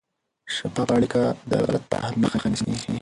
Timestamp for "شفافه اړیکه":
0.55-1.21